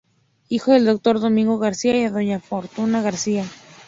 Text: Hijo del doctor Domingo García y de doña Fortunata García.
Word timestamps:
Hijo 0.49 0.71
del 0.71 0.85
doctor 0.85 1.19
Domingo 1.19 1.59
García 1.59 1.95
y 1.95 2.01
de 2.01 2.09
doña 2.09 2.39
Fortunata 2.39 3.03
García. 3.03 3.45